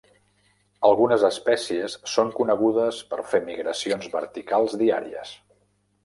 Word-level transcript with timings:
Algunes 0.87 1.25
espècies 1.27 1.97
són 2.13 2.31
conegudes 2.39 3.01
per 3.11 3.19
fer 3.33 3.41
migracions 3.49 4.07
verticals 4.15 4.75
diàries. 4.83 5.35